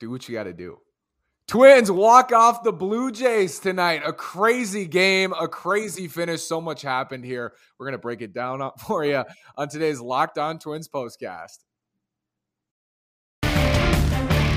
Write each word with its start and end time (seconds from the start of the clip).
do 0.00 0.10
what 0.10 0.28
you 0.28 0.34
got 0.34 0.44
to 0.44 0.52
do. 0.52 0.78
Twins 1.46 1.90
walk 1.90 2.32
off 2.32 2.62
the 2.62 2.72
Blue 2.72 3.10
Jays 3.10 3.58
tonight. 3.58 4.02
A 4.04 4.12
crazy 4.12 4.86
game, 4.86 5.32
a 5.32 5.48
crazy 5.48 6.06
finish. 6.06 6.42
So 6.42 6.60
much 6.60 6.82
happened 6.82 7.24
here. 7.24 7.54
We're 7.76 7.86
going 7.86 7.92
to 7.92 7.98
break 7.98 8.22
it 8.22 8.32
down 8.32 8.70
for 8.86 9.04
you 9.04 9.24
on 9.56 9.68
today's 9.68 10.00
Locked 10.00 10.38
On 10.38 10.58
Twins 10.58 10.88
postcast. 10.88 11.58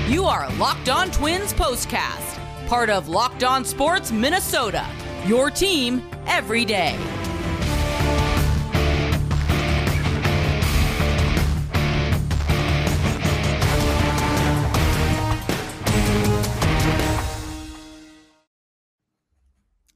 You 0.08 0.24
are 0.26 0.48
Locked 0.54 0.88
On 0.88 1.10
Twins 1.10 1.52
postcast, 1.52 2.68
part 2.68 2.90
of 2.90 3.08
Locked 3.08 3.42
On 3.42 3.64
Sports 3.64 4.12
Minnesota. 4.12 4.86
Your 5.26 5.50
team 5.50 6.02
every 6.26 6.64
day. 6.64 7.23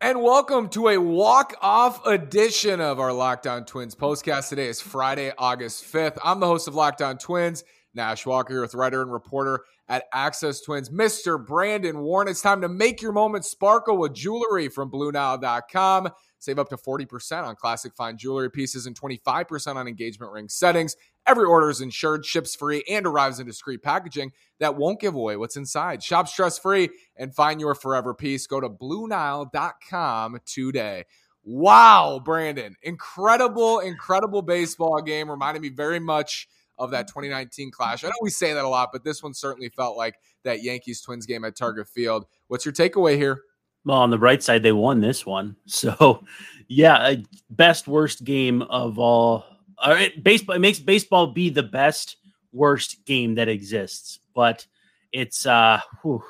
And 0.09 0.23
welcome 0.23 0.71
to 0.71 0.89
a 0.89 0.97
walk-off 0.97 2.07
edition 2.07 2.81
of 2.81 2.99
our 2.99 3.13
Locked 3.13 3.47
On 3.47 3.67
Twins 3.67 3.95
postcast. 3.95 4.49
Today 4.49 4.69
is 4.69 4.81
Friday, 4.81 5.33
August 5.37 5.85
5th. 5.85 6.17
I'm 6.25 6.41
the 6.41 6.47
host 6.47 6.67
of 6.67 6.75
Locked 6.75 7.03
On 7.03 7.19
Twins, 7.19 7.63
Nash 7.93 8.25
Walker, 8.25 8.55
here 8.55 8.63
with 8.63 8.75
writer 8.75 9.03
and 9.03 9.13
reporter 9.13 9.65
at 9.89 10.05
Access 10.13 10.61
Twins, 10.61 10.91
Mr. 10.91 11.45
Brandon 11.45 12.01
Warne. 12.01 12.29
It's 12.29 12.43
time 12.43 12.61
to 12.61 12.69
make 12.69 13.01
your 13.01 13.13
moment 13.13 13.45
sparkle 13.45 13.97
with 13.97 14.13
jewelry 14.13 14.69
from 14.69 14.91
BlueNile.com. 14.91 16.11
Save 16.41 16.59
up 16.59 16.69
to 16.69 16.77
40% 16.77 17.45
on 17.45 17.57
classic 17.57 17.95
fine 17.97 18.17
jewelry 18.17 18.51
pieces 18.51 18.87
and 18.87 18.99
25% 18.99 19.77
on 19.77 19.89
engagement 19.89 20.33
ring 20.33 20.49
settings. 20.49 20.95
Every 21.27 21.45
order 21.45 21.69
is 21.69 21.81
insured, 21.81 22.25
ships 22.25 22.55
free, 22.55 22.85
and 22.89 23.07
arrives 23.07 23.41
in 23.41 23.47
discreet 23.47 23.83
packaging 23.83 24.33
that 24.61 24.77
won't 24.77 25.01
give 25.01 25.15
away 25.15 25.37
what's 25.37 25.57
inside. 25.57 26.03
Shop 26.03 26.29
stress 26.29 26.59
free 26.59 26.91
and 27.17 27.35
find 27.35 27.61
your 27.61 27.75
forever 27.75 28.15
piece. 28.15 28.47
Go 28.47 28.61
to 28.61 28.69
BlueNile.com 28.69 30.39
today. 30.47 31.05
Wow, 31.45 32.21
Brandon. 32.25 32.77
Incredible, 32.83 33.81
incredible 33.81 34.43
baseball 34.43 35.01
game. 35.01 35.31
Reminded 35.31 35.63
me 35.63 35.71
very 35.71 35.99
much 35.99 36.47
of 36.79 36.91
that 36.91 37.09
2019 37.09 37.71
clash. 37.71 38.05
I 38.05 38.09
know 38.09 38.15
we 38.23 38.31
say 38.31 38.53
that 38.53 38.65
a 38.65 38.69
lot, 38.69 38.91
but 38.93 39.05
this 39.05 39.23
one 39.23 39.35
certainly 39.35 39.69
felt 39.69 39.97
like 39.97 40.17
that 40.45 40.63
Yankees 40.63 41.01
Twins 41.01 41.27
game 41.27 41.45
at 41.45 41.57
Target 41.57 41.89
Field. 41.89 42.27
What's 42.49 42.65
your 42.65 42.75
takeaway 42.75 43.17
here? 43.17 43.43
Well, 43.85 43.99
on 43.99 44.11
the 44.11 44.19
bright 44.19 44.43
side, 44.43 44.63
they 44.63 44.73
won 44.73 45.01
this 45.01 45.25
one. 45.25 45.57
So, 45.67 46.25
yeah, 46.69 47.15
best 47.51 47.89
worst 47.89 48.25
game 48.25 48.63
of 48.63 48.99
all. 48.99 49.45
All 49.79 49.93
right, 49.93 50.23
baseball 50.23 50.57
it 50.57 50.61
makes 50.61 50.81
baseball 50.81 51.29
be 51.29 51.51
the 51.51 51.63
best 51.63 52.17
worst 52.53 53.05
game 53.07 53.37
that 53.37 53.49
exists, 53.49 54.19
but 54.35 54.67
it's 55.13 55.47
uh 55.47 55.81
whew, 56.03 56.23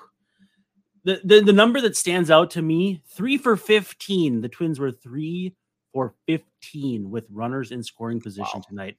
the, 1.05 1.21
the 1.25 1.41
the 1.41 1.53
number 1.53 1.81
that 1.81 1.97
stands 1.97 2.31
out 2.31 2.51
to 2.53 2.63
me 2.63 3.03
three 3.09 3.39
for 3.39 3.57
15 3.57 4.41
the 4.41 4.49
twins 4.49 4.79
were 4.79 4.93
three 4.93 5.55
for 5.93 6.15
15 6.27 7.11
with 7.11 7.27
runners 7.31 7.73
in 7.73 7.83
scoring 7.83 8.21
position 8.21 8.51
wow. 8.55 8.63
tonight 8.69 8.97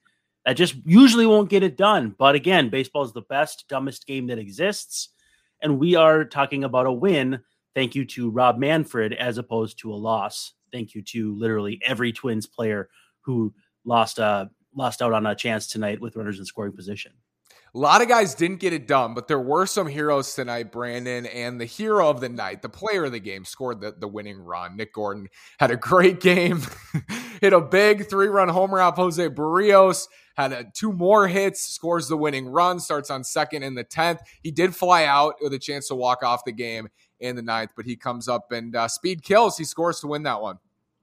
that 0.49 0.57
just 0.57 0.75
usually 0.85 1.25
won't 1.25 1.49
get 1.49 1.63
it 1.63 1.77
done 1.77 2.15
but 2.17 2.35
again 2.35 2.69
baseball 2.69 3.03
is 3.03 3.13
the 3.13 3.21
best 3.21 3.65
dumbest 3.69 4.07
game 4.07 4.27
that 4.27 4.39
exists 4.39 5.09
and 5.61 5.77
we 5.77 5.95
are 5.95 6.25
talking 6.25 6.63
about 6.63 6.85
a 6.85 6.91
win 6.91 7.39
Thank 7.75 7.95
you 7.95 8.05
to 8.05 8.29
Rob 8.29 8.57
Manfred 8.57 9.13
as 9.13 9.37
opposed 9.37 9.79
to 9.79 9.93
a 9.93 9.95
loss. 9.95 10.53
Thank 10.71 10.95
you 10.95 11.01
to 11.03 11.35
literally 11.37 11.79
every 11.85 12.11
Twins 12.11 12.45
player 12.45 12.89
who 13.21 13.53
lost 13.85 14.19
uh 14.19 14.47
lost 14.75 15.01
out 15.01 15.13
on 15.13 15.25
a 15.25 15.35
chance 15.35 15.67
tonight 15.67 16.01
with 16.01 16.15
runners 16.15 16.39
in 16.39 16.45
scoring 16.45 16.73
position. 16.73 17.13
A 17.75 17.77
lot 17.77 18.01
of 18.01 18.07
guys 18.07 18.33
didn't 18.33 18.59
get 18.59 18.73
it 18.73 18.87
done, 18.87 19.13
but 19.13 19.27
there 19.27 19.39
were 19.39 19.67
some 19.67 19.87
heroes 19.87 20.33
tonight, 20.33 20.71
Brandon. 20.71 21.27
And 21.27 21.61
the 21.61 21.65
hero 21.65 22.09
of 22.09 22.19
the 22.19 22.29
night, 22.29 22.61
the 22.61 22.69
player 22.69 23.05
of 23.05 23.11
the 23.11 23.19
game, 23.19 23.45
scored 23.45 23.79
the, 23.79 23.91
the 23.91 24.07
winning 24.07 24.39
run. 24.39 24.75
Nick 24.75 24.93
Gordon 24.93 25.27
had 25.59 25.69
a 25.69 25.75
great 25.75 26.19
game, 26.19 26.63
hit 27.41 27.53
a 27.53 27.61
big 27.61 28.09
three 28.09 28.27
run 28.27 28.49
homer 28.49 28.81
off 28.81 28.95
Jose 28.95 29.29
Berrios, 29.29 30.07
had 30.35 30.51
a, 30.51 30.65
two 30.73 30.91
more 30.91 31.27
hits, 31.27 31.61
scores 31.61 32.07
the 32.07 32.17
winning 32.17 32.47
run, 32.47 32.79
starts 32.79 33.11
on 33.11 33.23
second 33.23 33.61
in 33.61 33.75
the 33.75 33.85
10th. 33.85 34.19
He 34.41 34.49
did 34.49 34.75
fly 34.75 35.05
out 35.05 35.35
with 35.41 35.53
a 35.53 35.59
chance 35.59 35.87
to 35.89 35.95
walk 35.95 36.23
off 36.23 36.45
the 36.45 36.51
game 36.51 36.89
in 37.19 37.35
the 37.35 37.41
ninth, 37.43 37.71
but 37.75 37.85
he 37.85 37.95
comes 37.95 38.27
up 38.27 38.51
and 38.51 38.75
uh, 38.75 38.87
speed 38.87 39.21
kills. 39.21 39.57
He 39.57 39.63
scores 39.63 39.99
to 39.99 40.07
win 40.07 40.23
that 40.23 40.41
one. 40.41 40.57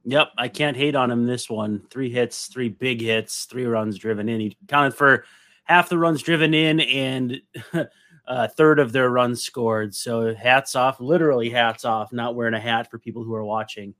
Yep, 0.05 0.29
I 0.39 0.49
can't 0.49 0.77
hate 0.77 0.95
on 0.95 1.11
him 1.11 1.27
this 1.27 1.51
one. 1.51 1.83
Three 1.91 2.11
hits, 2.11 2.47
three 2.47 2.69
big 2.69 3.01
hits, 3.01 3.45
three 3.45 3.67
runs 3.67 3.99
driven 3.99 4.29
in. 4.29 4.41
He 4.41 4.57
counted 4.69 4.95
for 4.95 5.25
half 5.67 5.89
the 5.89 5.99
runs 5.99 6.23
driven 6.23 6.55
in 6.55 6.81
and 6.81 7.41
a 8.27 8.49
third 8.49 8.79
of 8.79 8.93
their 8.93 9.11
runs 9.11 9.43
scored. 9.43 9.95
So 9.95 10.35
hats 10.35 10.75
off, 10.75 11.01
literally 11.01 11.51
hats 11.51 11.85
off, 11.85 12.13
not 12.13 12.35
wearing 12.35 12.55
a 12.55 12.61
hat 12.61 12.91
for 12.91 12.99
people 12.99 13.23
who 13.25 13.35
are 13.35 13.45
watching 13.45 13.95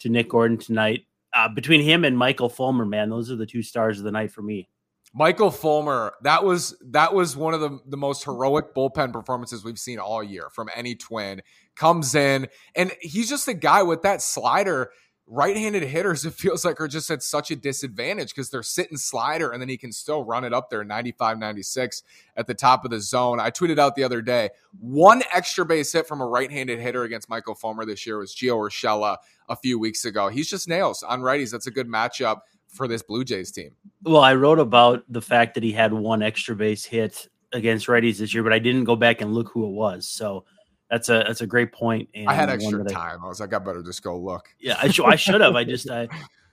to 0.00 0.08
Nick 0.08 0.30
Gordon 0.30 0.56
tonight. 0.56 1.04
Uh, 1.34 1.48
between 1.48 1.82
him 1.82 2.04
and 2.04 2.16
Michael 2.16 2.48
Fulmer, 2.48 2.86
man, 2.86 3.10
those 3.10 3.30
are 3.30 3.36
the 3.36 3.46
two 3.46 3.62
stars 3.62 3.98
of 3.98 4.04
the 4.04 4.10
night 4.10 4.32
for 4.32 4.42
me. 4.42 4.68
Michael 5.14 5.50
Fulmer, 5.50 6.12
that 6.22 6.44
was 6.44 6.76
that 6.90 7.14
was 7.14 7.36
one 7.36 7.54
of 7.54 7.60
the, 7.60 7.78
the 7.86 7.96
most 7.96 8.24
heroic 8.24 8.74
bullpen 8.74 9.12
performances 9.12 9.64
we've 9.64 9.78
seen 9.78 9.98
all 9.98 10.22
year 10.22 10.48
from 10.54 10.68
any 10.74 10.94
twin. 10.94 11.42
Comes 11.76 12.14
in 12.14 12.48
and 12.74 12.92
he's 13.00 13.28
just 13.28 13.48
a 13.48 13.54
guy 13.54 13.82
with 13.82 14.02
that 14.02 14.20
slider. 14.20 14.90
Right-handed 15.30 15.82
hitters, 15.82 16.24
it 16.24 16.32
feels 16.32 16.64
like 16.64 16.80
are 16.80 16.88
just 16.88 17.10
at 17.10 17.22
such 17.22 17.50
a 17.50 17.56
disadvantage 17.56 18.30
because 18.30 18.48
they're 18.48 18.62
sitting 18.62 18.96
slider 18.96 19.50
and 19.50 19.60
then 19.60 19.68
he 19.68 19.76
can 19.76 19.92
still 19.92 20.24
run 20.24 20.42
it 20.42 20.54
up 20.54 20.70
there 20.70 20.82
95, 20.84 21.38
96 21.38 22.02
at 22.36 22.46
the 22.46 22.54
top 22.54 22.86
of 22.86 22.90
the 22.90 22.98
zone. 22.98 23.38
I 23.38 23.50
tweeted 23.50 23.78
out 23.78 23.94
the 23.94 24.04
other 24.04 24.22
day, 24.22 24.48
one 24.80 25.22
extra 25.34 25.66
base 25.66 25.92
hit 25.92 26.06
from 26.06 26.22
a 26.22 26.26
right-handed 26.26 26.78
hitter 26.78 27.02
against 27.02 27.28
Michael 27.28 27.54
Fulmer 27.54 27.84
this 27.84 28.06
year 28.06 28.16
was 28.16 28.34
Gio 28.34 28.56
Urshela 28.56 29.18
a 29.50 29.56
few 29.56 29.78
weeks 29.78 30.06
ago. 30.06 30.28
He's 30.28 30.48
just 30.48 30.66
nails 30.66 31.02
on 31.02 31.20
righties. 31.20 31.50
That's 31.50 31.66
a 31.66 31.70
good 31.70 31.88
matchup 31.88 32.40
for 32.68 32.88
this 32.88 33.02
Blue 33.02 33.22
Jays 33.22 33.50
team. 33.50 33.72
Well, 34.04 34.22
I 34.22 34.34
wrote 34.34 34.58
about 34.58 35.04
the 35.10 35.22
fact 35.22 35.52
that 35.54 35.62
he 35.62 35.72
had 35.72 35.92
one 35.92 36.22
extra 36.22 36.56
base 36.56 36.86
hit 36.86 37.28
against 37.52 37.86
righties 37.86 38.18
this 38.18 38.32
year, 38.32 38.42
but 38.42 38.52
I 38.54 38.58
didn't 38.58 38.84
go 38.84 38.96
back 38.96 39.20
and 39.20 39.34
look 39.34 39.50
who 39.50 39.66
it 39.66 39.72
was. 39.72 40.06
So 40.06 40.44
that's 40.90 41.08
a 41.08 41.24
that's 41.26 41.40
a 41.40 41.46
great 41.46 41.72
point. 41.72 42.08
And 42.14 42.28
I 42.28 42.34
had 42.34 42.48
extra 42.48 42.84
time. 42.84 43.20
I, 43.22 43.26
I, 43.26 43.28
was 43.28 43.40
like, 43.40 43.52
I 43.52 43.58
better 43.58 43.82
just 43.82 44.02
go 44.02 44.18
look. 44.18 44.48
Yeah, 44.58 44.78
I, 44.80 44.88
sh- 44.88 45.00
I 45.00 45.16
should 45.16 45.40
have. 45.40 45.54
I 45.54 45.64
just 45.64 45.90
I 45.90 46.08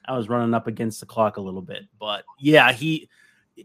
I 0.06 0.18
was 0.18 0.30
running 0.30 0.54
up 0.54 0.68
against 0.68 1.00
the 1.00 1.06
clock 1.06 1.38
a 1.38 1.42
little 1.42 1.62
bit, 1.62 1.88
but 2.00 2.24
yeah, 2.40 2.72
he. 2.72 3.10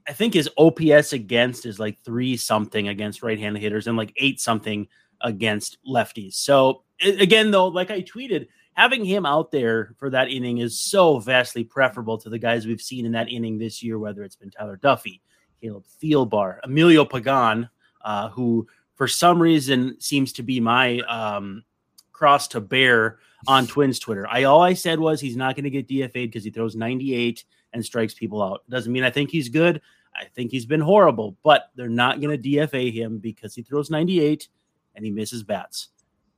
I 0.06 0.12
think 0.12 0.34
his 0.34 0.48
OPS 0.56 1.12
against 1.12 1.66
is 1.66 1.80
like 1.80 1.98
three 2.04 2.36
something 2.36 2.86
against 2.86 3.24
right-handed 3.24 3.60
hitters 3.60 3.88
and 3.88 3.96
like 3.96 4.12
eight 4.18 4.40
something 4.40 4.86
against 5.20 5.78
lefties. 5.84 6.34
So 6.34 6.84
again, 7.02 7.50
though, 7.50 7.66
like 7.66 7.90
I 7.90 8.02
tweeted, 8.02 8.46
having 8.74 9.04
him 9.04 9.26
out 9.26 9.50
there 9.50 9.94
for 9.98 10.08
that 10.10 10.30
inning 10.30 10.58
is 10.58 10.80
so 10.80 11.18
vastly 11.18 11.64
preferable 11.64 12.18
to 12.18 12.30
the 12.30 12.38
guys 12.38 12.66
we've 12.66 12.80
seen 12.80 13.04
in 13.04 13.12
that 13.12 13.28
inning 13.28 13.58
this 13.58 13.82
year, 13.82 13.98
whether 13.98 14.22
it's 14.22 14.36
been 14.36 14.50
Tyler 14.50 14.78
Duffey, 14.80 15.20
Caleb 15.60 15.84
Thielbar, 16.02 16.60
Emilio 16.62 17.04
Pagan, 17.04 17.68
uh, 18.02 18.28
who 18.30 18.66
for 19.00 19.08
some 19.08 19.40
reason 19.40 19.98
seems 19.98 20.30
to 20.30 20.42
be 20.42 20.60
my 20.60 20.98
um, 21.08 21.64
cross 22.12 22.46
to 22.46 22.60
bear 22.60 23.18
on 23.48 23.66
Twins 23.66 23.98
Twitter. 23.98 24.28
I 24.28 24.42
all 24.42 24.60
I 24.60 24.74
said 24.74 25.00
was 25.00 25.22
he's 25.22 25.38
not 25.38 25.56
going 25.56 25.64
to 25.64 25.70
get 25.70 25.88
DFA'd 25.88 26.12
because 26.30 26.44
he 26.44 26.50
throws 26.50 26.76
98 26.76 27.42
and 27.72 27.82
strikes 27.82 28.12
people 28.12 28.42
out. 28.42 28.60
Doesn't 28.68 28.92
mean 28.92 29.02
I 29.02 29.08
think 29.08 29.30
he's 29.30 29.48
good. 29.48 29.80
I 30.14 30.26
think 30.34 30.50
he's 30.50 30.66
been 30.66 30.82
horrible, 30.82 31.34
but 31.42 31.70
they're 31.76 31.88
not 31.88 32.20
going 32.20 32.38
to 32.38 32.48
DFA 32.50 32.92
him 32.92 33.16
because 33.16 33.54
he 33.54 33.62
throws 33.62 33.88
98 33.88 34.48
and 34.94 35.02
he 35.02 35.10
misses 35.10 35.44
bats. 35.44 35.88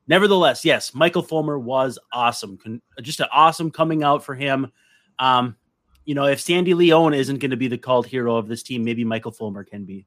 Nevertheless, 0.06 0.65
yes, 0.65 0.95
Michael 0.95 1.22
Fulmer 1.22 1.59
was 1.59 1.99
awesome. 2.12 2.61
Just 3.01 3.19
an 3.19 3.27
awesome 3.33 3.72
coming 3.72 4.05
out 4.05 4.22
for 4.22 4.37
him. 4.37 4.71
Um, 5.19 5.56
you 6.05 6.15
know, 6.15 6.27
if 6.27 6.41
Sandy 6.41 6.75
Leon 6.75 7.12
isn't 7.12 7.41
going 7.41 7.51
to 7.51 7.56
be 7.56 7.67
the 7.67 7.77
called 7.77 8.06
hero 8.06 8.37
of 8.37 8.47
this 8.47 8.62
team, 8.62 8.84
maybe 8.84 9.05
Michael 9.05 9.33
Fulmer 9.33 9.65
can 9.65 9.84
be. 9.84 10.06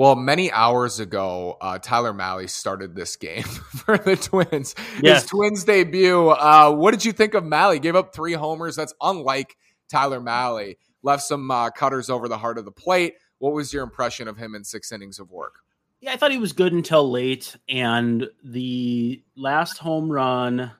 Well, 0.00 0.16
many 0.16 0.50
hours 0.50 0.98
ago, 0.98 1.58
uh, 1.60 1.78
Tyler 1.78 2.14
Mahle 2.14 2.48
started 2.48 2.96
this 2.96 3.16
game 3.16 3.42
for 3.84 3.98
the 3.98 4.16
Twins. 4.16 4.74
Yes. 5.02 5.20
His 5.20 5.30
Twins 5.30 5.64
debut. 5.64 6.30
Uh, 6.30 6.72
what 6.72 6.92
did 6.92 7.04
you 7.04 7.12
think 7.12 7.34
of 7.34 7.44
Mahle? 7.44 7.78
Gave 7.82 7.94
up 7.94 8.14
three 8.14 8.32
homers. 8.32 8.76
That's 8.76 8.94
unlike 9.02 9.58
Tyler 9.90 10.18
Mahle. 10.18 10.78
Left 11.02 11.22
some 11.22 11.50
uh, 11.50 11.68
cutters 11.68 12.08
over 12.08 12.28
the 12.28 12.38
heart 12.38 12.56
of 12.56 12.64
the 12.64 12.70
plate. 12.70 13.16
What 13.40 13.52
was 13.52 13.74
your 13.74 13.82
impression 13.82 14.26
of 14.26 14.38
him 14.38 14.54
in 14.54 14.64
six 14.64 14.90
innings 14.90 15.18
of 15.18 15.30
work? 15.30 15.56
Yeah, 16.00 16.14
I 16.14 16.16
thought 16.16 16.30
he 16.30 16.38
was 16.38 16.54
good 16.54 16.72
until 16.72 17.10
late, 17.10 17.54
and 17.68 18.26
the 18.42 19.22
last 19.36 19.76
home 19.76 20.10
run. 20.10 20.72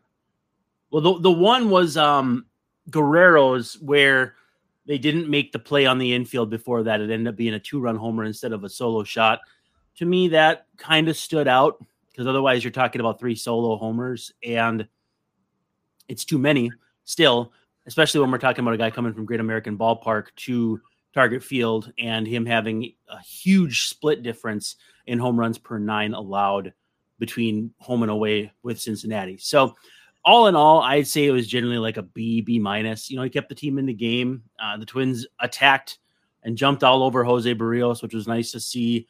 Well, 0.91 1.03
the 1.03 1.21
the 1.21 1.31
one 1.31 1.69
was 1.69 1.99
um, 1.99 2.47
Guerrero's 2.89 3.75
where 3.83 4.37
they 4.91 4.99
didn't 4.99 5.31
make 5.31 5.53
the 5.53 5.59
play 5.61 5.87
on 5.87 5.99
the 5.99 6.13
infield 6.13 6.51
before 6.51 6.83
that. 6.83 7.01
It 7.01 7.13
ended 7.13 7.29
up 7.29 7.37
being 7.37 7.55
a 7.55 7.61
two 7.61 7.79
run 7.79 7.95
homer 7.95 8.25
instead 8.25 8.53
of 8.53 8.65
a 8.65 8.69
solo 8.69 9.05
shot. 9.05 9.39
To 9.99 10.05
me, 10.05 10.27
that 10.31 10.67
kind 10.79 11.09
of 11.09 11.17
stood 11.17 11.47
out 11.47 11.77
because 12.11 12.27
otherwise 12.27 12.65
you're 12.65 12.73
talking 12.73 13.01
about 13.01 13.21
three 13.21 13.37
solo 13.37 13.77
homers, 13.77 14.33
and 14.43 14.89
it's 16.09 16.25
too 16.25 16.39
many 16.39 16.73
still, 17.05 17.53
especially 17.87 18.21
when 18.21 18.33
we're 18.33 18.39
talking 18.39 18.65
about 18.65 18.75
a 18.75 18.79
guy 18.79 18.91
coming 18.91 19.15
from 19.15 19.27
Great 19.27 19.39
American 19.39 19.79
Ballpark 19.79 20.35
to 20.39 20.81
Target 21.15 21.45
Field 21.45 21.93
and 22.01 22.27
him 22.27 22.45
having 22.45 22.93
a 23.09 23.23
huge 23.23 23.87
split 23.87 24.25
difference 24.25 24.75
in 25.07 25.21
home 25.21 25.39
runs 25.39 25.57
per 25.57 25.79
nine 25.79 26.15
allowed 26.15 26.73
between 27.21 27.73
home 27.79 28.03
and 28.03 28.11
away 28.11 28.51
with 28.65 28.81
Cincinnati. 28.81 29.39
So, 29.39 29.77
all 30.25 30.47
in 30.47 30.57
all, 30.57 30.81
I'd 30.81 31.07
say 31.07 31.27
it 31.27 31.33
was 31.33 31.47
generally 31.47 31.79
like 31.79 31.97
a 31.97 32.03
B, 32.03 32.41
B 32.41 32.59
minus. 32.59 33.11
You 33.11 33.17
know, 33.17 33.23
he 33.23 33.31
kept 33.31 33.49
the 33.49 33.55
team 33.55 33.79
in 33.79 33.87
the 33.87 33.95
game. 33.95 34.43
Uh, 34.63 34.77
the 34.77 34.87
Twins 34.87 35.27
attacked 35.41 35.99
and 36.43 36.57
jumped 36.57 36.85
all 36.85 37.03
over 37.03 37.25
Jose 37.25 37.55
Berrios, 37.55 38.03
which 38.03 38.15
was 38.15 38.29
nice 38.29 38.53
to 38.53 38.61
see. 38.61 39.07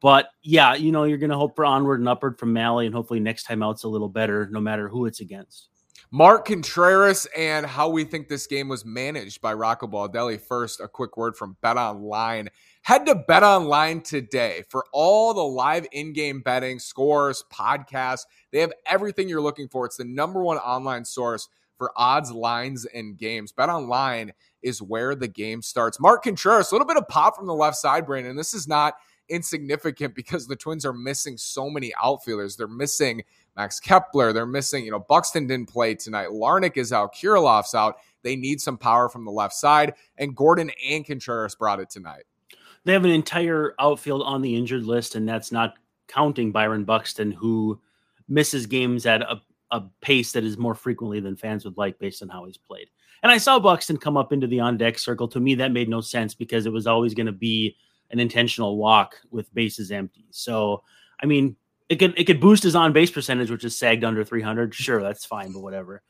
But 0.00 0.30
yeah, 0.42 0.74
you 0.74 0.92
know, 0.92 1.04
you're 1.04 1.18
going 1.18 1.30
to 1.30 1.36
hope 1.36 1.56
for 1.56 1.64
onward 1.64 2.00
and 2.00 2.08
upward 2.08 2.38
from 2.38 2.52
Mahle, 2.52 2.86
and 2.86 2.94
hopefully 2.94 3.20
next 3.20 3.44
time 3.44 3.62
out's 3.62 3.82
a 3.82 3.88
little 3.88 4.08
better, 4.08 4.48
no 4.50 4.60
matter 4.60 4.88
who 4.88 5.06
it's 5.06 5.20
against. 5.20 5.70
Mark 6.10 6.46
Contreras 6.46 7.26
and 7.36 7.66
how 7.66 7.90
we 7.90 8.02
think 8.02 8.28
this 8.28 8.46
game 8.46 8.66
was 8.66 8.82
managed 8.82 9.42
by 9.42 9.52
Rocco 9.52 9.86
Baldelli. 9.86 10.40
First, 10.40 10.80
a 10.80 10.88
quick 10.88 11.18
word 11.18 11.36
from 11.36 11.58
Bet 11.60 11.76
Online. 11.76 12.48
Head 12.80 13.04
to 13.04 13.14
Bet 13.14 13.42
Online 13.42 14.00
today 14.00 14.64
for 14.70 14.86
all 14.90 15.34
the 15.34 15.42
live 15.42 15.86
in-game 15.92 16.40
betting, 16.40 16.78
scores, 16.78 17.44
podcasts. 17.52 18.22
They 18.52 18.60
have 18.60 18.72
everything 18.86 19.28
you're 19.28 19.42
looking 19.42 19.68
for. 19.68 19.84
It's 19.84 19.98
the 19.98 20.04
number 20.04 20.42
one 20.42 20.56
online 20.56 21.04
source 21.04 21.50
for 21.76 21.92
odds, 21.94 22.32
lines, 22.32 22.86
and 22.86 23.18
games. 23.18 23.52
Bet 23.52 23.68
Online 23.68 24.32
is 24.62 24.80
where 24.80 25.14
the 25.14 25.28
game 25.28 25.60
starts. 25.60 26.00
Mark 26.00 26.22
Contreras, 26.22 26.72
a 26.72 26.74
little 26.74 26.88
bit 26.88 26.96
of 26.96 27.06
pop 27.08 27.36
from 27.36 27.46
the 27.46 27.54
left 27.54 27.76
side, 27.76 28.06
Brandon. 28.06 28.34
This 28.34 28.54
is 28.54 28.66
not 28.66 28.94
insignificant 29.28 30.14
because 30.14 30.46
the 30.46 30.56
Twins 30.56 30.86
are 30.86 30.94
missing 30.94 31.36
so 31.36 31.68
many 31.68 31.92
outfielders. 32.02 32.56
They're 32.56 32.66
missing 32.66 33.24
Max 33.58 33.80
Kepler. 33.80 34.32
They're 34.32 34.46
missing, 34.46 34.84
you 34.84 34.92
know, 34.92 35.00
Buxton 35.00 35.48
didn't 35.48 35.68
play 35.68 35.96
tonight. 35.96 36.28
Larnach 36.28 36.76
is 36.76 36.92
out. 36.92 37.12
Kirilloff's 37.12 37.74
out. 37.74 37.96
They 38.22 38.36
need 38.36 38.60
some 38.60 38.78
power 38.78 39.08
from 39.08 39.24
the 39.24 39.32
left 39.32 39.54
side. 39.54 39.94
And 40.16 40.36
Gordon 40.36 40.70
and 40.88 41.04
Contreras 41.04 41.56
brought 41.56 41.80
it 41.80 41.90
tonight. 41.90 42.22
They 42.84 42.92
have 42.92 43.04
an 43.04 43.10
entire 43.10 43.74
outfield 43.80 44.22
on 44.22 44.42
the 44.42 44.56
injured 44.56 44.84
list, 44.84 45.16
and 45.16 45.28
that's 45.28 45.50
not 45.50 45.74
counting 46.06 46.52
Byron 46.52 46.84
Buxton, 46.84 47.32
who 47.32 47.80
misses 48.28 48.64
games 48.66 49.04
at 49.06 49.22
a, 49.22 49.42
a 49.72 49.82
pace 50.00 50.30
that 50.32 50.44
is 50.44 50.56
more 50.56 50.76
frequently 50.76 51.18
than 51.18 51.36
fans 51.36 51.64
would 51.64 51.76
like 51.76 51.98
based 51.98 52.22
on 52.22 52.28
how 52.28 52.44
he's 52.44 52.56
played. 52.56 52.86
And 53.24 53.32
I 53.32 53.38
saw 53.38 53.58
Buxton 53.58 53.96
come 53.96 54.16
up 54.16 54.32
into 54.32 54.46
the 54.46 54.60
on 54.60 54.76
deck 54.76 55.00
circle. 55.00 55.26
To 55.28 55.40
me, 55.40 55.56
that 55.56 55.72
made 55.72 55.88
no 55.88 56.00
sense 56.00 56.32
because 56.32 56.64
it 56.64 56.72
was 56.72 56.86
always 56.86 57.12
going 57.12 57.26
to 57.26 57.32
be 57.32 57.76
an 58.10 58.20
intentional 58.20 58.76
walk 58.76 59.16
with 59.30 59.52
bases 59.52 59.90
empty. 59.90 60.26
So, 60.30 60.84
I 61.20 61.26
mean, 61.26 61.56
it 61.88 61.96
could 61.96 62.18
it 62.18 62.24
could 62.24 62.40
boost 62.40 62.62
his 62.62 62.74
on 62.74 62.92
base 62.92 63.10
percentage, 63.10 63.50
which 63.50 63.64
is 63.64 63.78
sagged 63.78 64.04
under 64.04 64.24
300. 64.24 64.74
Sure, 64.74 65.02
that's 65.02 65.24
fine, 65.24 65.52
but 65.52 65.60
whatever. 65.60 66.02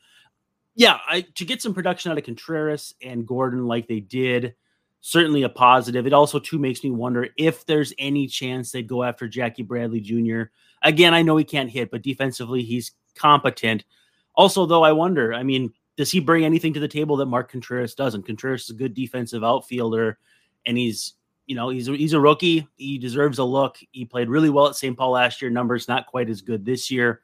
Yeah, 0.75 0.97
I, 1.07 1.21
to 1.35 1.45
get 1.45 1.61
some 1.61 1.73
production 1.73 2.11
out 2.11 2.17
of 2.17 2.23
Contreras 2.23 2.93
and 3.01 3.27
Gordon 3.27 3.65
like 3.65 3.87
they 3.87 3.99
did, 3.99 4.55
certainly 5.01 5.43
a 5.43 5.49
positive. 5.49 6.05
It 6.05 6.13
also 6.13 6.39
too 6.39 6.57
makes 6.57 6.83
me 6.83 6.91
wonder 6.91 7.27
if 7.37 7.65
there's 7.65 7.93
any 7.97 8.27
chance 8.27 8.71
they'd 8.71 8.87
go 8.87 9.03
after 9.03 9.27
Jackie 9.27 9.63
Bradley 9.63 9.99
Jr. 9.99 10.43
Again, 10.83 11.13
I 11.13 11.21
know 11.21 11.37
he 11.37 11.43
can't 11.43 11.69
hit, 11.69 11.91
but 11.91 12.01
defensively 12.01 12.63
he's 12.63 12.91
competent. 13.15 13.83
Also, 14.35 14.65
though, 14.65 14.83
I 14.83 14.93
wonder. 14.93 15.33
I 15.33 15.43
mean, 15.43 15.73
does 15.97 16.11
he 16.11 16.21
bring 16.21 16.45
anything 16.45 16.73
to 16.73 16.79
the 16.79 16.87
table 16.87 17.17
that 17.17 17.25
Mark 17.25 17.51
Contreras 17.51 17.93
doesn't? 17.93 18.25
Contreras 18.25 18.63
is 18.63 18.69
a 18.69 18.73
good 18.73 18.93
defensive 18.93 19.43
outfielder, 19.43 20.17
and 20.65 20.77
he's 20.77 21.15
you 21.49 21.55
know 21.55 21.69
he's 21.69 21.89
a, 21.89 21.97
he's 21.97 22.13
a 22.13 22.19
rookie. 22.19 22.67
He 22.75 22.99
deserves 22.99 23.39
a 23.39 23.43
look. 23.43 23.79
He 23.91 24.05
played 24.05 24.29
really 24.29 24.51
well 24.51 24.67
at 24.67 24.75
St. 24.75 24.95
Paul 24.95 25.11
last 25.11 25.41
year. 25.41 25.49
Numbers 25.49 25.87
not 25.87 26.05
quite 26.05 26.29
as 26.29 26.41
good 26.41 26.63
this 26.63 26.91
year, 26.91 27.21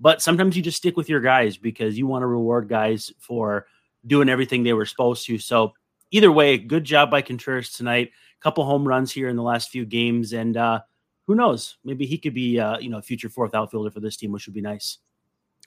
but 0.00 0.22
sometimes 0.22 0.56
you 0.56 0.62
just 0.62 0.78
stick 0.78 0.96
with 0.96 1.10
your 1.10 1.20
guys 1.20 1.58
because 1.58 1.98
you 1.98 2.06
want 2.06 2.22
to 2.22 2.26
reward 2.26 2.70
guys 2.70 3.12
for 3.18 3.66
doing 4.06 4.30
everything 4.30 4.62
they 4.62 4.72
were 4.72 4.86
supposed 4.86 5.26
to. 5.26 5.36
So 5.36 5.74
either 6.10 6.32
way, 6.32 6.56
good 6.56 6.84
job 6.84 7.10
by 7.10 7.20
Contreras 7.20 7.70
tonight. 7.70 8.08
A 8.08 8.42
Couple 8.42 8.64
home 8.64 8.88
runs 8.88 9.12
here 9.12 9.28
in 9.28 9.36
the 9.36 9.42
last 9.42 9.68
few 9.68 9.84
games, 9.84 10.32
and 10.32 10.56
uh, 10.56 10.80
who 11.26 11.34
knows? 11.34 11.76
Maybe 11.84 12.06
he 12.06 12.16
could 12.16 12.32
be 12.32 12.58
uh, 12.58 12.78
you 12.78 12.88
know 12.88 12.98
a 12.98 13.02
future 13.02 13.28
fourth 13.28 13.54
outfielder 13.54 13.90
for 13.90 14.00
this 14.00 14.16
team, 14.16 14.32
which 14.32 14.46
would 14.46 14.54
be 14.54 14.62
nice. 14.62 14.96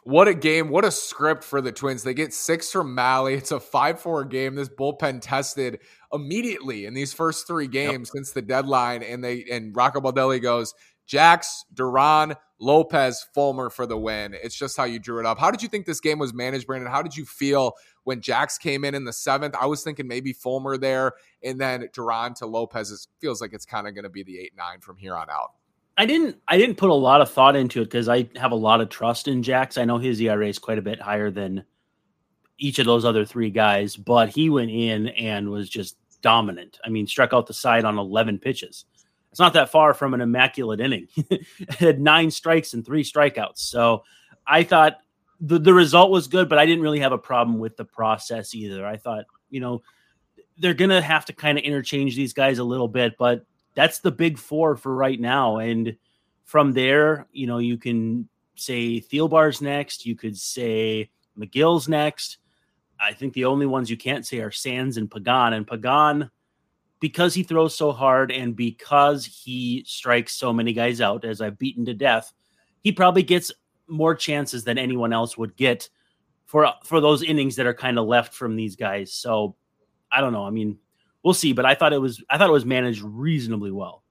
What 0.06 0.28
a 0.28 0.34
game. 0.34 0.68
What 0.70 0.84
a 0.84 0.92
script 0.92 1.46
for 1.46 1.62
the 1.62 1.72
Twins. 1.72 2.04
They 2.04 2.14
get 2.14 2.34
six 2.34 2.70
from 2.72 2.94
Mahle. 2.94 3.38
It's 3.38 3.52
a 3.52 3.60
5 3.60 4.00
4 4.02 4.26
game. 4.26 4.56
This 4.56 4.68
bullpen 4.68 5.22
tested 5.22 5.80
immediately 6.14 6.86
in 6.86 6.94
these 6.94 7.14
first 7.14 7.48
three 7.48 7.68
games 7.68 8.10
yep. 8.10 8.14
since 8.14 8.32
the 8.32 8.42
deadline. 8.42 9.04
And 9.04 9.24
they 9.24 9.46
and 9.52 9.76
Rocco 9.76 10.00
Baldelli 10.00 10.42
goes, 10.42 10.74
Jax, 11.06 11.66
Duran, 11.74 12.36
Lopez, 12.60 13.26
Fulmer 13.34 13.70
for 13.70 13.86
the 13.86 13.98
win. 13.98 14.36
It's 14.42 14.56
just 14.56 14.78
how 14.78 14.86
you 14.86 15.00
drew 15.00 15.20
it 15.20 15.26
up. 15.26 15.38
How 15.38 15.52
did 15.52 15.62
you 15.62 15.68
think 15.68 15.86
this 15.86 16.00
game 16.00 16.18
was 16.18 16.34
managed, 16.34 16.68
Brandon? 16.68 16.90
How 16.90 17.02
did 17.02 17.16
you 17.16 17.26
feel 17.26 17.74
when 18.06 18.22
Jax 18.22 18.58
came 18.58 18.86
in 18.86 18.96
in 18.96 19.04
the 19.04 19.14
seventh? 19.14 19.56
I 19.60 19.66
was 19.66 19.84
thinking 19.84 20.08
maybe 20.08 20.32
Fulmer 20.32 20.78
there, 20.78 21.14
and 21.44 21.60
then 21.60 21.90
Duran 21.94 22.36
to 22.36 22.46
Lopez. 22.46 22.92
It 22.92 23.00
feels 23.20 23.42
like 23.42 23.54
it's 23.54 23.66
kind 23.66 23.88
of 23.88 23.96
going 23.96 24.04
to 24.04 24.10
be 24.10 24.24
the 24.24 24.40
8 24.40 24.54
9 24.58 24.80
from 24.80 24.98
here 24.98 25.16
on 25.16 25.30
out. 25.30 25.54
I 25.98 26.06
didn't 26.06 26.38
I 26.48 26.58
didn't 26.58 26.78
put 26.78 26.90
a 26.90 26.96
lot 26.96 27.22
of 27.22 27.30
thought 27.30 27.56
into 27.56 27.82
it 27.82 27.86
because 27.86 28.10
I 28.10 28.28
have 28.36 28.52
a 28.52 28.56
lot 28.56 28.82
of 28.82 28.90
trust 28.90 29.28
in 29.28 29.44
Jax. 29.44 29.78
I 29.78 29.86
know 29.86 29.98
his 29.98 30.20
ERA 30.20 30.48
is 30.48 30.58
quite 30.58 30.80
a 30.80 30.82
bit 30.82 31.00
higher 31.00 31.30
than 31.30 31.66
each 32.58 32.80
of 32.80 32.86
those 32.86 33.06
other 33.06 33.26
three 33.26 33.50
guys, 33.50 33.96
but 33.96 34.30
he 34.30 34.50
went 34.50 34.72
in 34.72 35.10
and 35.10 35.50
was 35.50 35.70
just 35.70 35.98
dominant. 36.24 36.80
I 36.84 36.90
mean, 36.90 37.06
struck 37.06 37.34
out 37.34 37.46
the 37.46 37.54
side 37.54 37.86
on 37.86 38.00
11 38.00 38.40
pitches. 38.40 38.86
It's 39.30 39.40
not 39.40 39.54
that 39.54 39.70
far 39.70 39.94
from 39.94 40.14
an 40.14 40.22
immaculate 40.22 40.80
inning. 40.80 41.08
It 41.16 41.46
had 41.70 42.00
nine 42.00 42.32
strikes 42.32 42.74
and 42.74 42.84
three 42.84 43.04
strikeouts. 43.04 43.58
So 43.58 44.04
I 44.48 44.64
thought 44.64 44.98
the, 45.40 45.60
the 45.60 45.74
result 45.74 46.12
was 46.12 46.28
good, 46.28 46.50
but 46.50 46.58
I 46.58 46.66
didn't 46.66 46.84
really 46.84 47.00
have 47.00 47.12
a 47.12 47.18
problem 47.18 47.60
with 47.60 47.78
the 47.78 47.86
process 47.86 48.56
either. 48.56 48.86
I 48.86 48.98
thought, 48.98 49.26
you 49.50 49.60
know, 49.60 49.84
they're 50.58 50.74
going 50.74 50.92
to 50.92 51.02
have 51.02 51.26
to 51.26 51.34
kind 51.34 51.58
of 51.58 51.64
interchange 51.64 52.16
these 52.16 52.34
guys 52.34 52.60
a 52.60 52.64
little 52.64 52.88
bit, 52.88 53.18
but 53.18 53.46
that's 53.76 54.00
the 54.00 54.12
big 54.12 54.38
four 54.38 54.76
for 54.76 54.94
right 54.94 55.20
now. 55.20 55.58
And 55.58 55.98
from 56.44 56.74
there, 56.74 57.28
you 57.32 57.48
know, 57.48 57.58
you 57.58 57.78
can 57.78 58.30
say 58.56 59.02
Thielbar's 59.02 59.62
next. 59.62 60.06
You 60.06 60.16
could 60.16 60.38
say 60.38 61.10
Megill's 61.38 61.90
next. 61.90 62.38
I 63.00 63.14
think 63.14 63.34
the 63.34 63.46
only 63.46 63.66
ones 63.66 63.90
you 63.90 63.98
can't 63.98 64.26
say 64.26 64.40
are 64.40 64.52
Sands 64.52 64.98
and 64.98 65.10
Pagan. 65.10 65.54
And 65.54 65.68
Pagan, 65.68 66.30
because 67.00 67.34
he 67.34 67.44
throws 67.44 67.76
so 67.76 67.92
hard 67.92 68.32
and 68.32 68.56
because 68.56 69.26
he 69.26 69.84
strikes 69.86 70.34
so 70.34 70.54
many 70.54 70.74
guys 70.74 71.02
out, 71.02 71.26
as 71.26 71.42
I've 71.42 71.58
beaten 71.60 71.86
to 71.86 71.94
death, 71.94 72.34
he 72.82 72.92
probably 72.92 73.24
gets 73.24 73.52
more 73.88 74.16
chances 74.16 74.64
than 74.64 74.78
anyone 74.78 75.14
else 75.14 75.38
would 75.38 75.56
get 75.56 75.90
for 76.46 76.72
for 76.84 77.02
those 77.02 77.24
innings 77.24 77.56
that 77.56 77.66
are 77.66 77.74
kind 77.74 77.98
of 77.98 78.08
left 78.08 78.34
from 78.34 78.56
these 78.56 78.76
guys. 78.76 79.14
So 79.14 79.56
I 80.12 80.22
don't 80.22 80.34
know. 80.34 80.46
I 80.46 80.50
mean, 80.50 80.78
we'll 81.24 81.34
see. 81.34 81.54
But 81.54 81.66
I 81.66 81.76
thought 81.76 81.94
it 81.94 82.02
was 82.02 82.24
I 82.30 82.38
thought 82.38 82.50
it 82.50 82.54
was 82.54 82.66
managed 82.66 83.02
reasonably 83.02 83.72
well. 83.72 84.03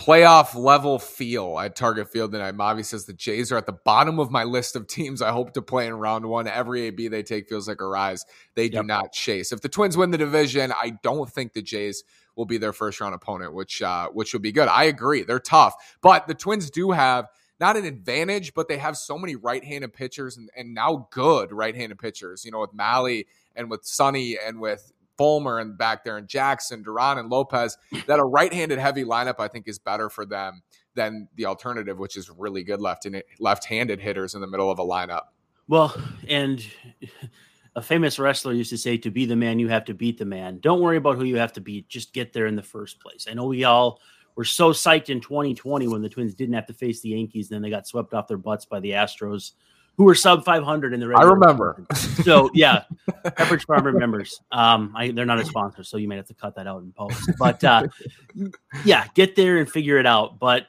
Playoff 0.00 0.54
level 0.54 0.98
feel 0.98 1.58
at 1.58 1.76
Target 1.76 2.08
Field 2.08 2.32
tonight. 2.32 2.56
Mavi 2.56 2.82
says 2.82 3.04
the 3.04 3.12
Jays 3.12 3.52
are 3.52 3.58
at 3.58 3.66
the 3.66 3.72
bottom 3.84 4.18
of 4.18 4.30
my 4.30 4.44
list 4.44 4.74
of 4.74 4.86
teams 4.86 5.20
I 5.20 5.30
hope 5.30 5.52
to 5.52 5.60
play 5.60 5.86
in 5.86 5.92
round 5.92 6.24
one. 6.24 6.48
Every 6.48 6.86
AB 6.86 7.08
they 7.08 7.22
take 7.22 7.50
feels 7.50 7.68
like 7.68 7.82
a 7.82 7.86
rise. 7.86 8.24
They 8.54 8.70
do 8.70 8.78
yep. 8.78 8.86
not 8.86 9.12
chase. 9.12 9.52
If 9.52 9.60
the 9.60 9.68
Twins 9.68 9.98
win 9.98 10.10
the 10.10 10.16
division, 10.16 10.72
I 10.72 10.94
don't 11.02 11.30
think 11.30 11.52
the 11.52 11.60
Jays 11.60 12.02
will 12.34 12.46
be 12.46 12.56
their 12.56 12.72
first 12.72 12.98
round 12.98 13.14
opponent, 13.14 13.52
which 13.52 13.82
uh, 13.82 14.08
which 14.08 14.32
would 14.32 14.40
be 14.40 14.52
good. 14.52 14.68
I 14.68 14.84
agree. 14.84 15.22
They're 15.22 15.38
tough, 15.38 15.74
but 16.00 16.26
the 16.26 16.34
Twins 16.34 16.70
do 16.70 16.92
have 16.92 17.28
not 17.60 17.76
an 17.76 17.84
advantage, 17.84 18.54
but 18.54 18.68
they 18.68 18.78
have 18.78 18.96
so 18.96 19.18
many 19.18 19.36
right-handed 19.36 19.92
pitchers 19.92 20.38
and, 20.38 20.48
and 20.56 20.72
now 20.72 21.08
good 21.10 21.52
right-handed 21.52 21.98
pitchers. 21.98 22.46
You 22.46 22.52
know, 22.52 22.60
with 22.60 22.72
Mahle 22.72 23.26
and 23.54 23.70
with 23.70 23.84
Sonny 23.84 24.38
and 24.42 24.60
with 24.60 24.92
Fulmer 25.20 25.58
and 25.58 25.76
back 25.76 26.02
there 26.02 26.16
and 26.16 26.26
Jackson, 26.26 26.82
Duran 26.82 27.18
and 27.18 27.28
Lopez, 27.28 27.76
that 28.06 28.18
a 28.18 28.24
right-handed 28.24 28.78
heavy 28.78 29.04
lineup 29.04 29.34
I 29.38 29.48
think 29.48 29.68
is 29.68 29.78
better 29.78 30.08
for 30.08 30.24
them 30.24 30.62
than 30.94 31.28
the 31.34 31.44
alternative, 31.44 31.98
which 31.98 32.16
is 32.16 32.30
really 32.30 32.64
good 32.64 32.80
left 32.80 33.04
in 33.04 33.20
left-handed 33.38 34.00
hitters 34.00 34.34
in 34.34 34.40
the 34.40 34.46
middle 34.46 34.70
of 34.70 34.78
a 34.78 34.82
lineup. 34.82 35.24
Well, 35.68 35.94
and 36.26 36.64
a 37.76 37.82
famous 37.82 38.18
wrestler 38.18 38.54
used 38.54 38.70
to 38.70 38.78
say, 38.78 38.96
"To 38.96 39.10
be 39.10 39.26
the 39.26 39.36
man, 39.36 39.58
you 39.58 39.68
have 39.68 39.84
to 39.84 39.94
beat 39.94 40.16
the 40.16 40.24
man." 40.24 40.58
Don't 40.60 40.80
worry 40.80 40.96
about 40.96 41.18
who 41.18 41.24
you 41.24 41.36
have 41.36 41.52
to 41.52 41.60
beat; 41.60 41.86
just 41.86 42.14
get 42.14 42.32
there 42.32 42.46
in 42.46 42.56
the 42.56 42.62
first 42.62 42.98
place. 42.98 43.26
I 43.30 43.34
know 43.34 43.44
we 43.44 43.64
all 43.64 44.00
were 44.36 44.44
so 44.46 44.72
psyched 44.72 45.10
in 45.10 45.20
2020 45.20 45.86
when 45.86 46.00
the 46.00 46.08
Twins 46.08 46.34
didn't 46.34 46.54
have 46.54 46.66
to 46.68 46.72
face 46.72 47.02
the 47.02 47.10
Yankees, 47.10 47.50
then 47.50 47.60
they 47.60 47.68
got 47.68 47.86
swept 47.86 48.14
off 48.14 48.26
their 48.26 48.38
butts 48.38 48.64
by 48.64 48.80
the 48.80 48.92
Astros 48.92 49.52
who 50.00 50.06
were 50.06 50.14
sub 50.14 50.42
500 50.46 50.94
in 50.94 51.00
the 51.00 51.08
regular. 51.08 51.28
I 51.28 51.30
remember. 51.30 51.84
so 52.24 52.50
yeah, 52.54 52.84
Pepperidge 53.10 53.66
Farm 53.66 53.84
remembers. 53.84 54.40
Um, 54.50 54.94
I, 54.96 55.10
they're 55.10 55.26
not 55.26 55.38
a 55.38 55.44
sponsor, 55.44 55.84
so 55.84 55.98
you 55.98 56.08
may 56.08 56.16
have 56.16 56.26
to 56.28 56.34
cut 56.34 56.54
that 56.54 56.66
out 56.66 56.82
in 56.82 56.90
post. 56.92 57.30
But 57.38 57.62
uh, 57.62 57.86
yeah, 58.82 59.08
get 59.12 59.36
there 59.36 59.58
and 59.58 59.70
figure 59.70 59.98
it 59.98 60.06
out. 60.06 60.38
But 60.38 60.68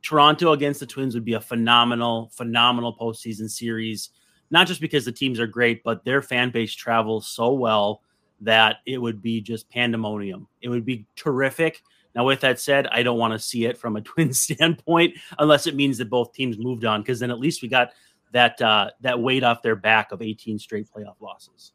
Toronto 0.00 0.52
against 0.52 0.80
the 0.80 0.86
Twins 0.86 1.14
would 1.14 1.26
be 1.26 1.34
a 1.34 1.42
phenomenal, 1.42 2.30
phenomenal 2.32 2.96
postseason 2.96 3.50
series. 3.50 4.08
Not 4.50 4.66
just 4.66 4.80
because 4.80 5.04
the 5.04 5.12
teams 5.12 5.38
are 5.40 5.46
great, 5.46 5.84
but 5.84 6.02
their 6.06 6.22
fan 6.22 6.48
base 6.48 6.72
travels 6.72 7.26
so 7.26 7.52
well 7.52 8.00
that 8.40 8.76
it 8.86 8.96
would 8.96 9.20
be 9.20 9.42
just 9.42 9.68
pandemonium. 9.68 10.48
It 10.62 10.70
would 10.70 10.86
be 10.86 11.04
terrific. 11.16 11.82
Now, 12.14 12.24
with 12.24 12.40
that 12.40 12.58
said, 12.58 12.86
I 12.86 13.02
don't 13.02 13.18
want 13.18 13.34
to 13.34 13.38
see 13.38 13.66
it 13.66 13.76
from 13.76 13.96
a 13.96 14.00
twin 14.00 14.32
standpoint 14.32 15.18
unless 15.38 15.66
it 15.66 15.76
means 15.76 15.98
that 15.98 16.08
both 16.08 16.32
teams 16.32 16.56
moved 16.56 16.86
on, 16.86 17.02
because 17.02 17.20
then 17.20 17.30
at 17.30 17.38
least 17.38 17.60
we 17.60 17.68
got 17.68 17.90
that 18.32 18.60
uh, 18.60 18.90
that 19.00 19.20
weight 19.20 19.42
off 19.42 19.62
their 19.62 19.76
back 19.76 20.12
of 20.12 20.22
18 20.22 20.58
straight 20.58 20.88
playoff 20.90 21.20
losses. 21.20 21.72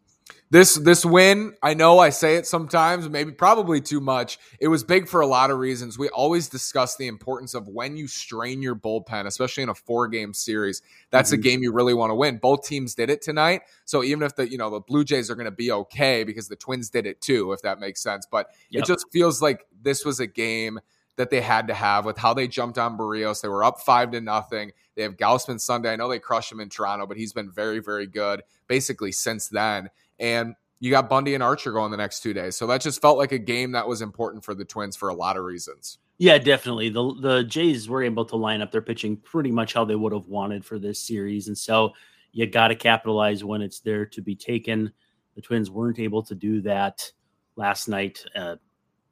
This 0.51 0.75
this 0.75 1.03
win, 1.03 1.55
I 1.61 1.73
know 1.73 1.99
I 1.99 2.09
say 2.09 2.35
it 2.35 2.45
sometimes, 2.45 3.09
maybe 3.09 3.31
probably 3.31 3.81
too 3.81 3.99
much. 3.99 4.37
It 4.59 4.67
was 4.67 4.83
big 4.83 5.07
for 5.07 5.21
a 5.21 5.27
lot 5.27 5.49
of 5.49 5.57
reasons. 5.57 5.97
We 5.97 6.07
always 6.09 6.47
discuss 6.47 6.95
the 6.95 7.07
importance 7.07 7.55
of 7.55 7.67
when 7.67 7.97
you 7.97 8.07
strain 8.07 8.61
your 8.61 8.75
bullpen, 8.75 9.25
especially 9.25 9.63
in 9.63 9.69
a 9.69 9.75
four 9.75 10.07
game 10.07 10.33
series. 10.33 10.83
That's 11.09 11.31
mm-hmm. 11.31 11.39
a 11.39 11.43
game 11.43 11.63
you 11.63 11.71
really 11.71 11.95
want 11.95 12.11
to 12.11 12.15
win. 12.15 12.37
Both 12.37 12.65
teams 12.67 12.93
did 12.93 13.09
it 13.09 13.23
tonight, 13.23 13.63
so 13.85 14.03
even 14.03 14.23
if 14.23 14.35
the 14.35 14.49
you 14.49 14.57
know 14.57 14.69
the 14.69 14.81
Blue 14.81 15.03
Jays 15.03 15.31
are 15.31 15.35
going 15.35 15.45
to 15.45 15.51
be 15.51 15.71
okay 15.71 16.23
because 16.23 16.47
the 16.47 16.55
Twins 16.55 16.89
did 16.91 17.07
it 17.07 17.21
too, 17.21 17.51
if 17.51 17.61
that 17.63 17.79
makes 17.79 18.01
sense. 18.01 18.27
But 18.29 18.47
yep. 18.69 18.83
it 18.83 18.87
just 18.87 19.05
feels 19.11 19.41
like 19.41 19.65
this 19.81 20.05
was 20.05 20.19
a 20.19 20.27
game 20.27 20.79
that 21.17 21.29
they 21.29 21.41
had 21.41 21.67
to 21.67 21.73
have 21.73 22.05
with 22.05 22.17
how 22.17 22.33
they 22.33 22.47
jumped 22.47 22.77
on 22.77 22.97
Berrios. 22.97 23.41
They 23.41 23.47
were 23.47 23.63
up 23.63 23.79
five 23.79 24.11
to 24.11 24.21
nothing. 24.21 24.71
They 24.95 25.03
have 25.03 25.17
Gausman 25.17 25.59
Sunday. 25.59 25.91
I 25.91 25.95
know 25.95 26.09
they 26.09 26.19
crushed 26.19 26.51
him 26.51 26.59
in 26.59 26.69
Toronto, 26.69 27.05
but 27.05 27.17
he's 27.17 27.33
been 27.33 27.51
very, 27.51 27.79
very 27.79 28.07
good 28.07 28.43
basically 28.67 29.11
since 29.11 29.47
then. 29.47 29.89
And 30.19 30.55
you 30.79 30.91
got 30.91 31.09
Bundy 31.09 31.33
and 31.33 31.43
Archer 31.43 31.71
going 31.71 31.91
the 31.91 31.97
next 31.97 32.21
two 32.21 32.33
days. 32.33 32.55
So 32.55 32.67
that 32.67 32.81
just 32.81 33.01
felt 33.01 33.17
like 33.17 33.31
a 33.31 33.39
game 33.39 33.71
that 33.71 33.87
was 33.87 34.01
important 34.01 34.43
for 34.43 34.53
the 34.53 34.65
Twins 34.65 34.95
for 34.95 35.09
a 35.09 35.13
lot 35.13 35.37
of 35.37 35.43
reasons. 35.43 35.99
Yeah, 36.17 36.37
definitely. 36.37 36.89
The 36.89 37.13
the 37.21 37.43
Jays 37.43 37.89
were 37.89 38.03
able 38.03 38.25
to 38.25 38.35
line 38.35 38.61
up 38.61 38.71
their 38.71 38.81
pitching 38.81 39.17
pretty 39.17 39.51
much 39.51 39.73
how 39.73 39.83
they 39.83 39.95
would 39.95 40.13
have 40.13 40.27
wanted 40.27 40.63
for 40.63 40.79
this 40.79 40.99
series. 40.99 41.47
And 41.47 41.57
so 41.57 41.93
you 42.31 42.47
got 42.47 42.69
to 42.69 42.75
capitalize 42.75 43.43
when 43.43 43.61
it's 43.61 43.79
there 43.79 44.05
to 44.07 44.21
be 44.21 44.35
taken. 44.35 44.91
The 45.35 45.41
Twins 45.41 45.69
weren't 45.69 45.99
able 45.99 46.23
to 46.23 46.35
do 46.35 46.61
that 46.61 47.11
last 47.57 47.89
night. 47.89 48.23
Uh, 48.33 48.55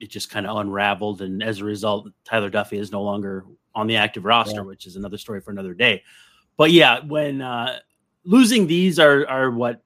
it 0.03 0.10
just 0.10 0.29
kind 0.29 0.45
of 0.45 0.57
unraveled. 0.57 1.22
And 1.22 1.41
as 1.41 1.60
a 1.60 1.63
result, 1.63 2.10
Tyler 2.25 2.51
Duffey 2.51 2.77
is 2.77 2.91
no 2.91 3.01
longer 3.01 3.45
on 3.74 3.88
the 3.88 3.95
active 3.95 4.25
roster, 4.25 4.57
yeah. 4.57 4.62
which 4.62 4.86
is 4.86 4.98
another 4.98 5.17
story 5.17 5.39
for 5.39 5.51
another 5.51 5.74
day. 5.74 6.03
But 6.57 6.72
yeah, 6.72 7.00
when 7.00 7.41
uh, 7.41 7.79
losing 8.25 8.67
these 8.67 9.00
are 9.00 9.25
are 9.27 9.50
what 9.50 9.81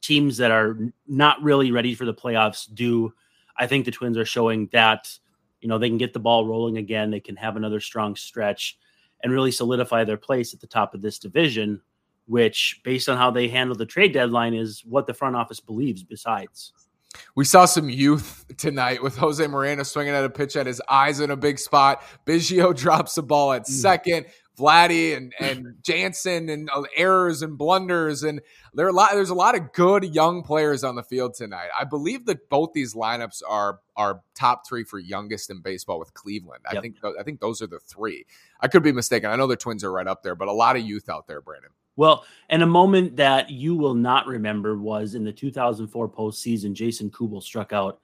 teams 0.00 0.36
that 0.36 0.52
are 0.52 0.78
not 1.08 1.42
really 1.42 1.72
ready 1.72 1.94
for 1.94 2.04
the 2.04 2.14
playoffs 2.14 2.72
do. 2.72 3.12
I 3.58 3.66
think 3.66 3.84
the 3.84 3.90
Twins 3.90 4.16
are 4.16 4.24
showing 4.24 4.68
that 4.72 5.10
you 5.60 5.68
know 5.68 5.76
they 5.76 5.88
can 5.88 5.98
get 5.98 6.12
the 6.12 6.20
ball 6.20 6.46
rolling 6.46 6.78
again. 6.78 7.10
They 7.10 7.20
can 7.20 7.36
have 7.36 7.56
another 7.56 7.80
strong 7.80 8.14
stretch 8.14 8.78
and 9.24 9.32
really 9.32 9.50
solidify 9.50 10.04
their 10.04 10.16
place 10.16 10.54
at 10.54 10.60
the 10.60 10.68
top 10.68 10.94
of 10.94 11.02
this 11.02 11.18
division. 11.18 11.82
Which, 12.26 12.80
based 12.84 13.08
on 13.08 13.16
how 13.16 13.30
they 13.30 13.48
handle 13.48 13.74
the 13.74 13.86
trade 13.86 14.12
deadline, 14.12 14.54
is 14.54 14.84
what 14.84 15.06
the 15.06 15.14
front 15.14 15.34
office 15.34 15.60
believes. 15.60 16.04
Besides, 16.04 16.72
we 17.34 17.44
saw 17.44 17.64
some 17.64 17.88
youth 17.88 18.44
tonight 18.56 19.02
with 19.02 19.16
Jose 19.16 19.46
Moreno 19.46 19.82
swinging 19.82 20.14
at 20.14 20.24
a 20.24 20.30
pitch 20.30 20.56
at 20.56 20.66
his 20.66 20.80
eyes 20.88 21.20
in 21.20 21.30
a 21.30 21.36
big 21.36 21.58
spot. 21.58 22.02
Biggio 22.26 22.76
drops 22.76 23.14
the 23.14 23.22
ball 23.22 23.52
at 23.52 23.62
mm. 23.62 23.66
second. 23.68 24.26
Vladdy 24.58 25.16
and 25.16 25.32
and 25.38 25.76
Jansen 25.82 26.48
and 26.48 26.68
uh, 26.74 26.82
errors 26.96 27.42
and 27.42 27.56
blunders 27.56 28.24
and 28.24 28.40
there 28.74 28.86
are 28.86 28.90
a 28.90 28.92
lot 28.92 29.12
there's 29.12 29.30
a 29.30 29.34
lot 29.34 29.54
of 29.54 29.72
good 29.72 30.04
young 30.14 30.42
players 30.42 30.82
on 30.84 30.96
the 30.96 31.02
field 31.02 31.34
tonight. 31.34 31.68
I 31.78 31.84
believe 31.84 32.26
that 32.26 32.48
both 32.48 32.72
these 32.72 32.94
lineups 32.94 33.42
are 33.48 33.78
are 33.96 34.20
top 34.34 34.66
3 34.66 34.84
for 34.84 34.98
youngest 34.98 35.50
in 35.50 35.60
baseball 35.60 35.98
with 35.98 36.12
Cleveland. 36.14 36.64
Yep. 36.66 36.76
I 36.76 36.80
think 36.80 36.96
I 37.20 37.22
think 37.22 37.40
those 37.40 37.62
are 37.62 37.66
the 37.66 37.78
3. 37.78 38.26
I 38.60 38.68
could 38.68 38.82
be 38.82 38.92
mistaken. 38.92 39.30
I 39.30 39.36
know 39.36 39.46
the 39.46 39.56
Twins 39.56 39.84
are 39.84 39.92
right 39.92 40.06
up 40.06 40.22
there, 40.22 40.34
but 40.34 40.48
a 40.48 40.52
lot 40.52 40.76
of 40.76 40.82
youth 40.82 41.08
out 41.08 41.28
there, 41.28 41.40
Brandon. 41.40 41.70
Well, 41.98 42.24
and 42.48 42.62
a 42.62 42.66
moment 42.66 43.16
that 43.16 43.50
you 43.50 43.74
will 43.74 43.96
not 43.96 44.28
remember 44.28 44.78
was 44.78 45.16
in 45.16 45.24
the 45.24 45.32
2004 45.32 46.08
postseason. 46.08 46.72
Jason 46.72 47.10
Kubel 47.10 47.40
struck 47.42 47.72
out 47.72 47.98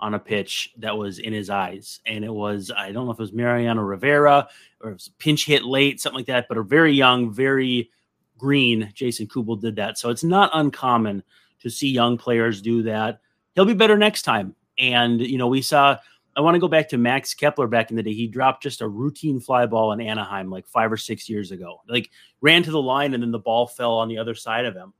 on 0.00 0.12
a 0.12 0.18
pitch 0.18 0.74
that 0.76 0.94
was 0.94 1.18
in 1.18 1.32
his 1.32 1.48
eyes. 1.48 2.00
And 2.04 2.26
it 2.26 2.32
was, 2.32 2.70
I 2.70 2.92
don't 2.92 3.06
know 3.06 3.10
if 3.10 3.18
it 3.18 3.22
was 3.22 3.32
Mariano 3.32 3.80
Rivera 3.80 4.48
or 4.82 4.90
it 4.90 4.92
was 4.92 5.06
a 5.06 5.12
pinch 5.12 5.46
hit 5.46 5.64
late, 5.64 5.98
something 5.98 6.18
like 6.18 6.26
that, 6.26 6.46
but 6.46 6.58
a 6.58 6.62
very 6.62 6.92
young, 6.92 7.32
very 7.32 7.90
green 8.36 8.92
Jason 8.94 9.26
Kubel 9.26 9.56
did 9.56 9.76
that. 9.76 9.96
So 9.96 10.10
it's 10.10 10.22
not 10.22 10.50
uncommon 10.52 11.22
to 11.60 11.70
see 11.70 11.88
young 11.88 12.18
players 12.18 12.60
do 12.60 12.82
that. 12.82 13.20
He'll 13.54 13.64
be 13.64 13.72
better 13.72 13.96
next 13.96 14.22
time. 14.22 14.54
And, 14.78 15.22
you 15.22 15.38
know, 15.38 15.48
we 15.48 15.62
saw, 15.62 15.96
I 16.38 16.40
want 16.40 16.54
to 16.54 16.60
go 16.60 16.68
back 16.68 16.88
to 16.90 16.98
Max 16.98 17.34
Kepler 17.34 17.66
back 17.66 17.90
in 17.90 17.96
the 17.96 18.02
day. 18.02 18.12
He 18.12 18.28
dropped 18.28 18.62
just 18.62 18.80
a 18.80 18.86
routine 18.86 19.40
fly 19.40 19.66
ball 19.66 19.90
in 19.90 20.00
Anaheim 20.00 20.48
like 20.50 20.68
five 20.68 20.92
or 20.92 20.96
six 20.96 21.28
years 21.28 21.50
ago. 21.50 21.80
Like 21.88 22.10
ran 22.40 22.62
to 22.62 22.70
the 22.70 22.80
line 22.80 23.12
and 23.12 23.20
then 23.20 23.32
the 23.32 23.40
ball 23.40 23.66
fell 23.66 23.94
on 23.94 24.06
the 24.06 24.18
other 24.18 24.36
side 24.36 24.64
of 24.64 24.72
him. 24.72 24.92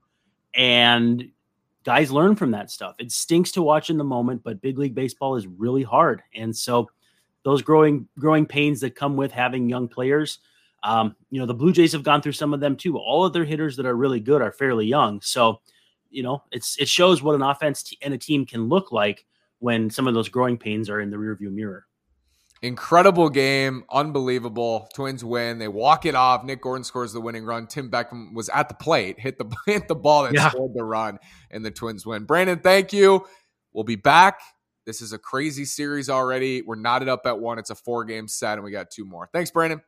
And 0.53 1.31
guys 1.85 2.11
learn 2.11 2.35
from 2.35 2.51
that 2.51 2.73
stuff. 2.73 2.97
It 2.99 3.13
stinks 3.13 3.53
to 3.53 3.63
watch 3.63 3.89
in 3.89 3.99
the 3.99 4.05
moment, 4.05 4.43
but 4.43 4.61
big 4.61 4.79
league 4.79 4.97
baseball 4.97 5.37
is 5.37 5.47
really 5.47 5.85
hard. 5.85 6.23
And 6.35 6.55
so 6.55 6.91
those 7.45 7.63
growing 7.63 8.09
growing 8.19 8.45
pains 8.45 8.81
that 8.81 8.97
come 8.97 9.17
with 9.17 9.31
having 9.31 9.69
young 9.69 9.87
players, 9.87 10.41
um, 10.83 11.15
you 11.31 11.39
know, 11.39 11.47
the 11.47 11.55
Blue 11.55 11.71
Jays 11.71 11.93
have 11.93 12.03
gone 12.03 12.21
through 12.21 12.33
some 12.33 12.53
of 12.53 12.59
them 12.59 12.75
too. 12.75 12.99
All 12.99 13.25
of 13.25 13.33
their 13.33 13.45
hitters 13.45 13.77
that 13.77 13.87
are 13.87 13.95
really 13.95 14.19
good 14.19 14.43
are 14.43 14.51
fairly 14.51 14.87
young. 14.87 15.21
So, 15.21 15.61
you 16.11 16.25
know, 16.25 16.43
it's 16.51 16.77
it 16.81 16.89
shows 16.89 17.23
what 17.23 17.37
an 17.37 17.43
offense 17.43 17.85
t- 17.85 17.99
and 18.03 18.13
a 18.13 18.19
team 18.19 18.45
can 18.45 18.69
look 18.69 18.91
like 18.91 19.25
when 19.59 19.91
some 19.91 20.07
of 20.07 20.15
those 20.15 20.29
growing 20.29 20.57
pains 20.57 20.89
are 20.89 21.01
in 21.01 21.11
the 21.11 21.17
rearview 21.17 21.53
mirror. 21.53 21.87
Incredible 22.61 23.31
game, 23.31 23.85
unbelievable. 23.91 24.89
Twins 24.93 25.25
win. 25.25 25.59
They 25.59 25.69
walk 25.69 26.07
it 26.07 26.17
off. 26.17 26.43
Nick 26.43 26.61
Gordon 26.61 26.83
scores 26.83 27.13
the 27.13 27.21
winning 27.21 27.45
run. 27.45 27.69
Tim 27.69 27.89
Beckham 27.89 28.35
was 28.35 28.49
at 28.49 28.69
the 28.69 28.75
plate, 28.75 29.21
hit 29.21 29.39
the 29.39 29.45
hit 29.67 29.87
the 29.87 29.95
ball 29.95 30.25
that 30.25 30.35
yeah. 30.35 30.51
scored 30.51 30.75
the 30.75 30.83
run, 30.83 31.19
and 31.51 31.65
the 31.65 31.71
Twins 31.71 32.05
win. 32.05 32.25
Brandon, 32.25 32.59
thank 32.59 32.93
you. 32.93 33.25
We'll 33.73 33.85
be 33.85 33.97
back. 33.97 34.41
This 34.87 35.03
is 35.03 35.13
a 35.13 35.19
crazy 35.19 35.67
series 35.67 36.09
already. 36.11 36.63
We're 36.63 36.77
knotted 36.77 37.09
up 37.09 37.27
at 37.27 37.39
one. 37.39 37.59
It's 37.59 37.71
a 37.71 37.77
four 37.77 38.05
game 38.05 38.27
set, 38.27 38.55
and 38.55 38.65
we 38.65 38.73
got 38.73 38.91
two 38.91 39.05
more. 39.05 39.29
Thanks, 39.33 39.53
Brandon. 39.53 39.81